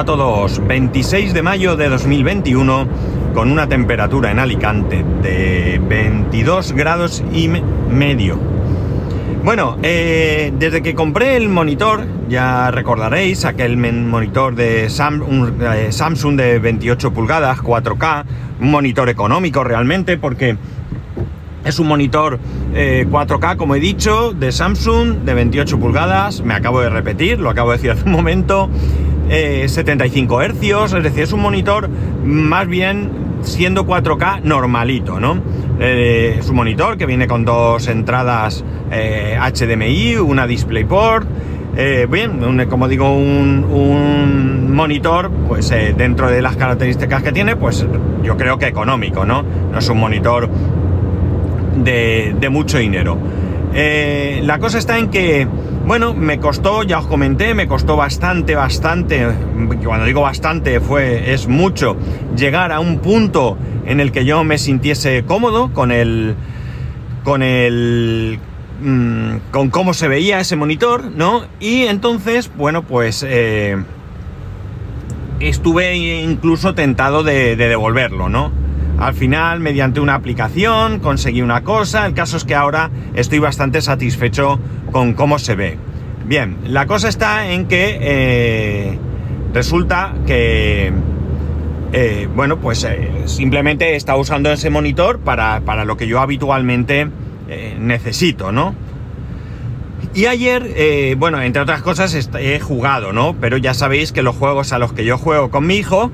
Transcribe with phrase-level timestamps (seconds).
[0.00, 0.66] a todos?
[0.66, 2.88] 26 de mayo de 2021
[3.34, 8.38] con una temperatura en Alicante de 22 grados y medio.
[9.44, 16.58] Bueno, eh, desde que compré el monitor, ya recordaréis aquel monitor de eh, Samsung de
[16.58, 18.24] 28 pulgadas, 4K,
[18.58, 20.56] un monitor económico realmente porque
[21.62, 22.38] es un monitor
[22.72, 27.50] 4K, eh, como he dicho, de Samsung, de 28 pulgadas, me acabo de repetir, lo
[27.50, 28.70] acabo de decir hace un momento,
[29.30, 31.88] 75 eh, Hz, es decir, es un monitor
[32.24, 33.10] más bien
[33.42, 35.40] siendo 4K normalito, ¿no?
[35.78, 41.28] Eh, es un monitor que viene con dos entradas HDMI, una DisplayPort,
[42.10, 47.86] bien, como digo, un, monitor, pues dentro de las características que tiene, pues
[48.22, 49.42] yo creo que económico, ¿no?
[49.42, 50.48] No es un monitor
[51.84, 53.18] de, mucho dinero.
[53.74, 55.46] Eh, la cosa está en que,
[55.90, 59.26] bueno, me costó, ya os comenté, me costó bastante, bastante,
[59.84, 61.96] cuando digo bastante fue, es mucho,
[62.36, 66.36] llegar a un punto en el que yo me sintiese cómodo con el,
[67.24, 68.38] con el,
[68.80, 71.46] mm, con cómo se veía ese monitor, ¿no?
[71.58, 73.76] Y entonces, bueno, pues eh,
[75.40, 78.52] estuve incluso tentado de devolverlo, ¿no?
[79.00, 82.04] Al final, mediante una aplicación, conseguí una cosa.
[82.04, 84.60] El caso es que ahora estoy bastante satisfecho
[84.92, 85.78] con cómo se ve.
[86.26, 88.98] Bien, la cosa está en que eh,
[89.54, 90.92] resulta que,
[91.94, 97.08] eh, bueno, pues eh, simplemente está usando ese monitor para, para lo que yo habitualmente
[97.80, 98.76] necesito, ¿no?
[100.14, 103.34] Y ayer, bueno, entre otras cosas he jugado, ¿no?
[103.40, 106.12] Pero ya sabéis que los juegos a los que yo juego con mi hijo,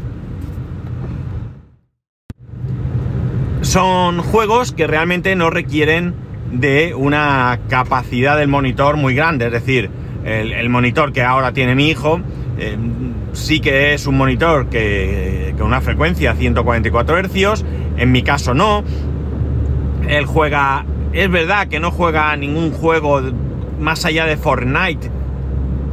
[3.77, 6.15] son juegos que realmente no requieren
[6.51, 9.91] de una capacidad del monitor muy grande, es decir,
[10.25, 12.23] el, monitor que ahora tiene mi hijo
[12.57, 12.79] eh,
[13.35, 17.65] sí que es un monitor que con una frecuencia 144 Hz,
[17.99, 18.83] en mi caso no.
[20.09, 23.21] Él juega, es verdad que no juega ningún juego
[23.79, 25.11] más allá de Fortnite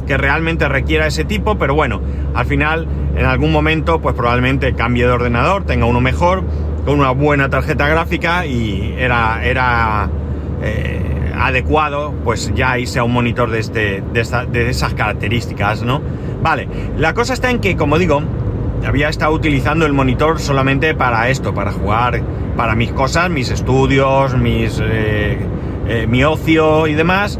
[0.06, 2.00] que realmente requiera ese tipo, pero bueno,
[2.34, 6.44] al final en algún momento pues probablemente cambie de ordenador, tenga uno mejor
[6.84, 10.08] con una buena tarjeta gráfica y era, era
[10.62, 16.00] eh, adecuado, pues ya irse a un monitor de, este, de, esas características, ¿no?
[16.42, 16.68] Vale,
[16.98, 18.22] la cosa está en que, como digo,
[18.86, 22.22] había estado utilizando el monitor solamente para esto, para jugar,
[22.56, 25.38] para mis cosas, mis estudios, mis, eh,
[25.88, 27.38] eh, mi ocio y demás,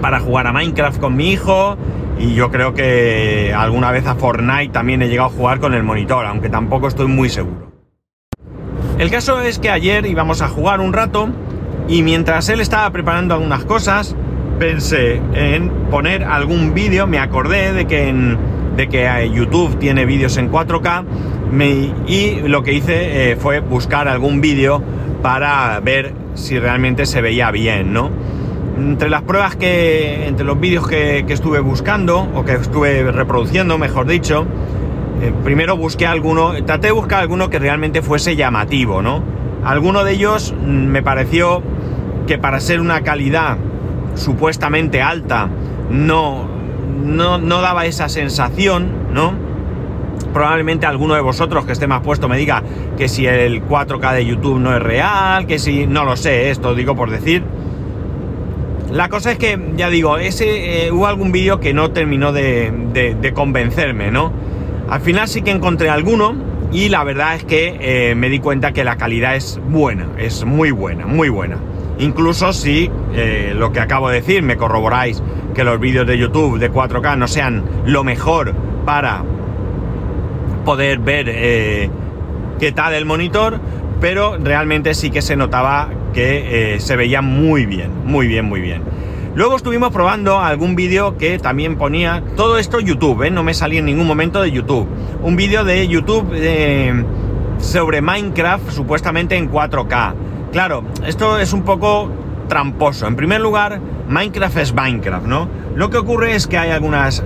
[0.00, 1.76] para jugar a Minecraft con mi hijo.
[2.18, 5.82] Y yo creo que alguna vez a Fortnite también he llegado a jugar con el
[5.82, 7.71] monitor, aunque tampoco estoy muy seguro.
[9.02, 11.28] El caso es que ayer íbamos a jugar un rato
[11.88, 14.14] y mientras él estaba preparando algunas cosas,
[14.60, 18.14] pensé en poner algún vídeo, me acordé de que,
[18.76, 21.04] de que eh, YouTube tiene vídeos en 4K
[22.06, 24.80] y lo que hice eh, fue buscar algún vídeo
[25.20, 28.08] para ver si realmente se veía bien, ¿no?
[28.78, 34.06] Entre las pruebas que, entre los vídeos que estuve buscando, o que estuve reproduciendo, mejor
[34.06, 34.46] dicho,
[35.22, 39.22] eh, primero busqué alguno, traté de buscar alguno que realmente fuese llamativo, ¿no?
[39.64, 41.62] Alguno de ellos mm, me pareció
[42.26, 43.56] que para ser una calidad
[44.16, 45.48] supuestamente alta
[45.90, 46.48] no,
[47.04, 49.32] no, no daba esa sensación, ¿no?
[50.32, 52.64] Probablemente alguno de vosotros que esté más puesto me diga
[52.98, 56.74] que si el 4K de YouTube no es real, que si no lo sé, esto
[56.74, 57.44] digo por decir.
[58.90, 62.72] La cosa es que, ya digo, ese eh, hubo algún vídeo que no terminó de,
[62.92, 64.32] de convencerme, ¿no?
[64.92, 66.34] Al final sí que encontré alguno
[66.70, 70.44] y la verdad es que eh, me di cuenta que la calidad es buena, es
[70.44, 71.56] muy buena, muy buena.
[71.98, 75.22] Incluso si eh, lo que acabo de decir me corroboráis
[75.54, 78.52] que los vídeos de YouTube de 4K no sean lo mejor
[78.84, 79.24] para
[80.66, 81.88] poder ver eh,
[82.60, 83.60] qué tal el monitor,
[83.98, 88.82] pero realmente sí que se notaba que se veía muy bien, muy bien, muy bien.
[89.34, 93.30] Luego estuvimos probando algún vídeo que también ponía, todo esto YouTube, ¿eh?
[93.30, 94.86] no me salía en ningún momento de YouTube.
[95.22, 97.02] Un vídeo de YouTube eh,
[97.58, 100.14] sobre Minecraft supuestamente en 4K.
[100.52, 102.10] Claro, esto es un poco
[102.46, 103.06] tramposo.
[103.06, 105.48] En primer lugar, Minecraft es Minecraft, ¿no?
[105.74, 107.22] Lo que ocurre es que hay algunas,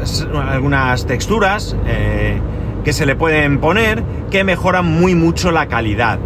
[1.09, 2.39] texturas eh,
[2.85, 6.21] que se le pueden poner que mejoran muy mucho la calidad.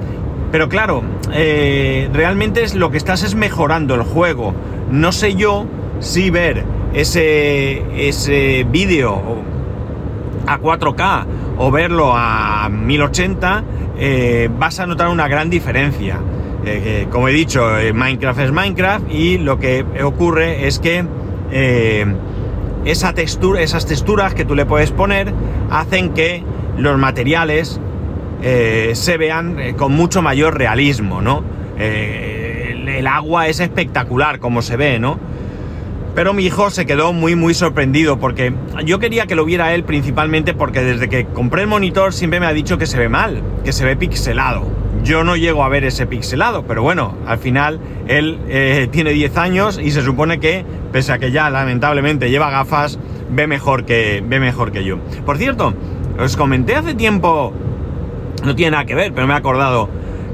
[0.53, 1.03] Pero claro,
[1.33, 4.53] realmente es lo que estás es mejorando el juego
[4.91, 5.67] no sé yo
[6.01, 6.65] si ver
[6.95, 9.21] ese, ese vídeo
[10.47, 11.27] a 4K
[11.59, 13.65] o verlo a 1080
[13.99, 16.21] eh, vas a notar una gran diferencia.
[16.65, 21.05] Eh, como he dicho, eh, Minecraft es Minecraft y lo que ocurre es que
[22.85, 25.33] esa textura, esas texturas que tú le puedes poner
[25.71, 26.43] hacen que
[26.79, 27.81] los materiales
[28.43, 31.45] eh, se vean eh, con mucho mayor realismo, ¿no?
[32.81, 35.19] El, el agua es espectacular como se ve, ¿no?
[36.15, 38.53] Pero mi hijo se quedó muy muy sorprendido porque
[38.85, 42.47] yo quería que lo viera él principalmente porque desde que compré el monitor siempre me
[42.47, 44.67] ha dicho que se ve mal, que se ve pixelado.
[45.05, 49.37] Yo no llego a ver ese pixelado, pero bueno, al final él eh, tiene 10
[49.37, 52.99] años y se supone que, pese a que ya lamentablemente lleva gafas,
[53.31, 54.99] ve mejor que, ve mejor que yo.
[55.25, 55.75] Por cierto,
[56.19, 57.55] os comenté hace tiempo,
[58.45, 59.89] no tiene nada que ver, pero me he acordado,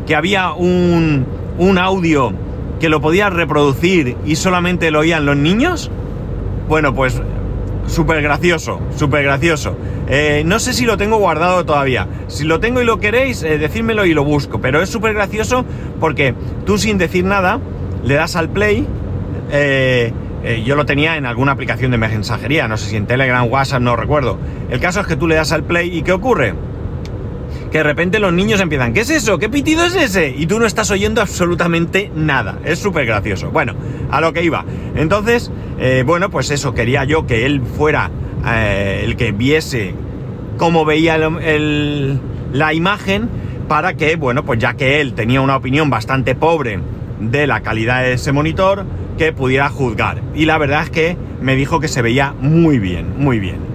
[0.07, 1.27] que había un,
[1.59, 2.33] un audio
[2.81, 5.91] que lo podías reproducir y solamente lo oían los niños?
[6.69, 7.21] Bueno, pues
[7.87, 9.77] súper gracioso, súper gracioso.
[10.09, 12.07] Eh, no sé si lo tengo guardado todavía.
[12.29, 14.61] Si lo tengo y lo queréis, eh, decídmelo y lo busco.
[14.61, 15.65] Pero es súper gracioso
[16.01, 17.61] porque tú sin decir nada
[18.05, 18.87] le das al play.
[19.51, 20.13] Eh,
[20.47, 23.83] eh, yo lo tenía en alguna aplicación de mensajería, no sé si en Telegram, WhatsApp,
[23.83, 24.39] no recuerdo.
[24.71, 26.55] El caso es que tú le das al play y ¿qué ocurre?
[27.77, 29.39] De repente los niños empiezan, ¿qué es eso?
[29.39, 30.31] ¿Qué pitido es ese?
[30.31, 32.59] Y tú no estás oyendo absolutamente nada.
[32.65, 33.51] Es súper gracioso.
[33.51, 33.75] Bueno,
[34.11, 34.65] a lo que iba.
[34.95, 38.11] Entonces, eh, bueno, pues eso, quería yo que él fuera
[38.47, 39.95] eh, el que viese
[40.57, 43.29] cómo veía la imagen
[43.69, 46.81] para que, bueno, pues ya que él tenía una opinión bastante pobre
[47.21, 48.87] de la calidad de ese monitor,
[49.19, 50.23] que pudiera juzgar.
[50.35, 53.66] Y la verdad es que me dijo que se veía muy bien, muy bien.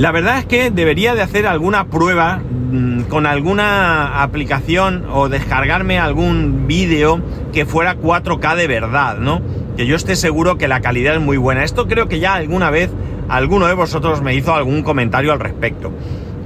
[0.00, 5.98] La verdad es que debería de hacer alguna prueba mm, con alguna aplicación o descargarme
[5.98, 7.20] algún vídeo
[7.52, 9.42] que fuera 4K de verdad, ¿no?
[9.76, 11.64] Que yo esté seguro que la calidad es muy buena.
[11.64, 12.88] Esto creo que ya alguna vez
[13.28, 15.92] alguno de vosotros me hizo algún comentario al respecto.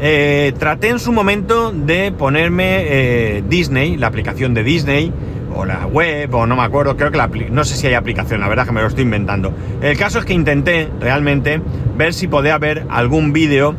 [0.00, 5.12] Eh, traté en su momento de ponerme eh, Disney, la aplicación de Disney,
[5.54, 8.40] o la web, o no me acuerdo, creo que la no sé si hay aplicación,
[8.40, 9.52] la verdad que me lo estoy inventando.
[9.80, 11.60] El caso es que intenté realmente
[11.96, 13.74] ver si podía ver algún vídeo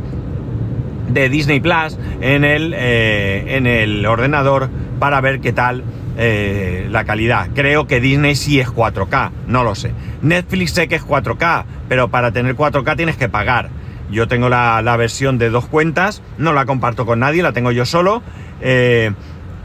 [1.09, 4.69] de Disney Plus en el, eh, en el ordenador
[4.99, 5.83] para ver qué tal
[6.17, 7.49] eh, la calidad.
[7.53, 9.91] Creo que Disney sí es 4K, no lo sé.
[10.21, 13.69] Netflix sé que es 4K, pero para tener 4K tienes que pagar.
[14.11, 17.71] Yo tengo la, la versión de dos cuentas, no la comparto con nadie, la tengo
[17.71, 18.21] yo solo.
[18.61, 19.11] eh,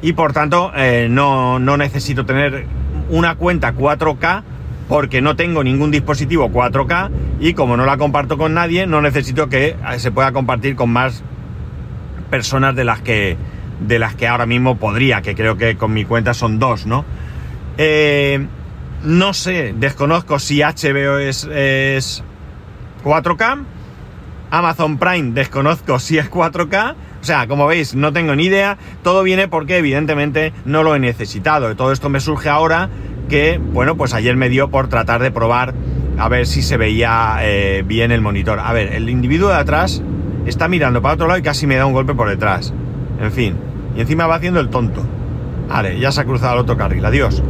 [0.02, 2.66] y por tanto, eh, no, no necesito tener
[3.10, 4.42] una cuenta 4K
[4.88, 7.10] porque no tengo ningún dispositivo 4K
[7.40, 10.90] y como no la comparto con nadie, no necesito que eh, se pueda compartir con
[10.90, 11.22] más
[12.30, 13.36] personas de las que
[13.80, 17.04] de las que ahora mismo podría, que creo que con mi cuenta son dos, ¿no?
[17.78, 18.46] Eh,
[19.04, 22.22] no sé, desconozco si HBO es, es
[23.02, 23.64] 4K.
[24.50, 26.94] Amazon Prime desconozco si es 4K.
[27.20, 28.78] O sea, como veis, no tengo ni idea.
[29.02, 31.74] Todo viene porque evidentemente no lo he necesitado.
[31.76, 32.88] Todo esto me surge ahora
[33.28, 35.74] que, bueno, pues ayer me dio por tratar de probar
[36.18, 38.58] a ver si se veía eh, bien el monitor.
[38.58, 40.02] A ver, el individuo de atrás
[40.46, 42.72] está mirando para otro lado y casi me da un golpe por detrás.
[43.20, 43.56] En fin.
[43.96, 45.06] Y encima va haciendo el tonto.
[45.68, 47.04] Vale, ya se ha cruzado al otro carril.
[47.04, 47.42] Adiós.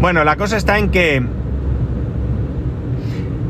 [0.00, 1.22] Bueno, la cosa está en que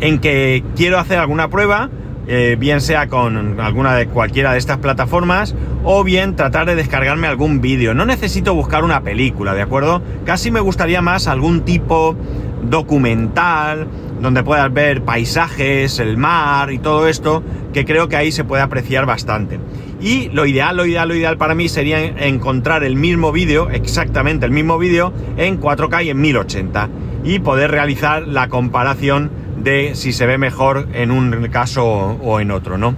[0.01, 1.89] en que quiero hacer alguna prueba,
[2.27, 7.27] eh, bien sea con alguna de cualquiera de estas plataformas, o bien tratar de descargarme
[7.27, 7.95] algún vídeo.
[7.95, 10.03] No necesito buscar una película, ¿de acuerdo?
[10.25, 12.17] Casi me gustaría más algún tipo
[12.63, 13.87] documental,
[14.21, 17.43] donde puedas ver paisajes, el mar y todo esto,
[17.73, 19.61] que creo que ahí se puede apreciar bastante.
[20.01, 24.47] Y lo ideal, lo ideal, lo ideal para mí sería encontrar el mismo vídeo, exactamente
[24.47, 26.89] el mismo vídeo, en 4K y en 1080.
[27.25, 29.31] Y poder realizar la comparación
[29.65, 32.95] de si se ve mejor en un caso o en otro, ¿no?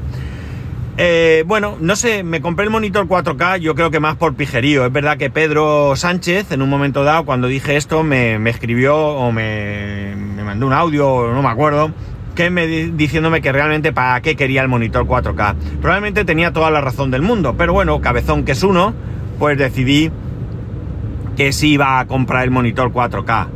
[0.98, 4.86] Eh, bueno, no sé, me compré el monitor 4K, yo creo que más por pijerío.
[4.86, 8.96] Es verdad que Pedro Sánchez, en un momento dado, cuando dije esto, me, me escribió
[8.96, 11.90] o me, me mandó un audio, no me acuerdo,
[12.34, 15.54] que me di- diciéndome que realmente para qué quería el monitor 4K.
[15.82, 18.94] Probablemente tenía toda la razón del mundo, pero bueno, cabezón que es uno,
[19.38, 20.10] pues decidí
[21.36, 23.48] que sí iba a comprar el monitor 4K.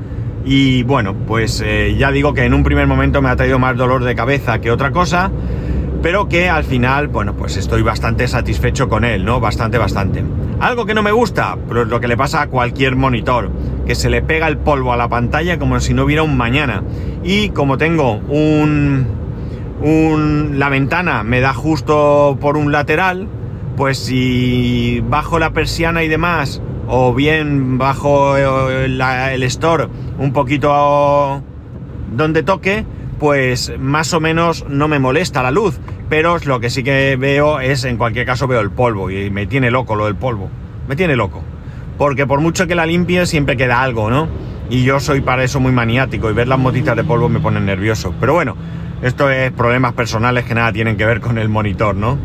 [0.44, 3.76] Y bueno, pues eh, ya digo que en un primer momento me ha traído más
[3.76, 5.30] dolor de cabeza que otra cosa,
[6.02, 9.38] pero que al final, bueno, pues estoy bastante satisfecho con él, ¿no?
[9.40, 10.24] Bastante, bastante.
[10.60, 13.50] Algo que no me gusta, pero es lo que le pasa a cualquier monitor,
[13.86, 16.82] que se le pega el polvo a la pantalla como si no hubiera un mañana.
[17.22, 19.06] Y como tengo un,
[19.82, 23.28] un la ventana me da justo por un lateral,
[23.76, 29.86] pues si bajo la persiana y demás, o bien bajo eh, la- el store
[30.18, 31.42] un poquito
[32.14, 32.84] donde toque,
[33.18, 35.78] pues más o menos no me molesta la luz.
[36.08, 39.46] Pero lo que sí que veo es, en cualquier caso, veo el polvo y me
[39.46, 40.48] tiene loco lo del polvo.
[40.88, 41.42] Me tiene loco.
[41.96, 44.28] Porque por mucho que la limpie, siempre queda algo, ¿no?
[44.72, 47.60] y yo soy para eso muy maniático y ver las motitas de polvo me pone
[47.60, 48.14] nervioso.
[48.20, 48.54] Pero bueno,
[49.02, 52.16] esto es problemas personales que nada tienen que ver con el monitor, ¿no?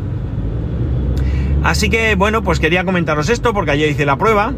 [1.65, 4.53] Así que bueno, pues quería comentaros esto porque ayer hice la prueba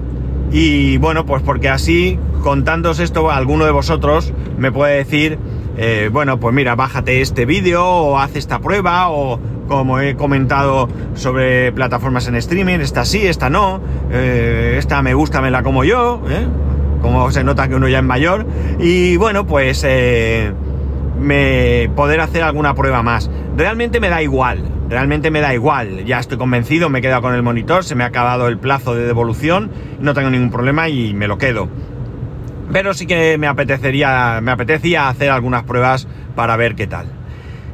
[0.52, 5.40] y bueno, pues porque así contándoos esto, alguno de vosotros me puede decir,
[5.78, 10.90] eh, bueno, pues mira, bájate este vídeo o haz esta prueba o como he comentado
[11.14, 13.80] sobre plataformas en streaming, esta sí, esta no,
[14.12, 16.46] eh, esta me gusta, me la como yo, ¿eh?
[17.02, 18.46] como se nota que uno ya es mayor,
[18.80, 19.86] y bueno, pues
[21.22, 23.30] me poder hacer alguna prueba más.
[23.56, 27.34] Realmente me da igual, realmente me da igual, ya estoy convencido, me he quedado con
[27.34, 31.14] el monitor, se me ha acabado el plazo de devolución, no tengo ningún problema y
[31.14, 31.70] me lo quedo.
[32.72, 37.08] Pero sí que me apetecería, me apetecía hacer algunas pruebas para ver qué tal.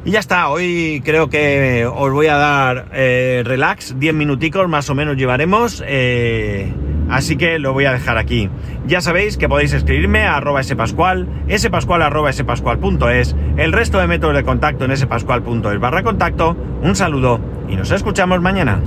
[0.04, 4.90] Y ya está, hoy creo que os voy a dar eh, relax, 10 minuticos más
[4.90, 6.72] o menos llevaremos, eh,
[7.10, 8.50] así que lo voy a dejar aquí.
[8.86, 14.36] Ya sabéis que podéis escribirme a arroba spascual, spascual arroba spascual.es, el resto de métodos
[14.36, 18.80] de contacto en spascual.es barra contacto, un saludo y nos escuchamos mañana.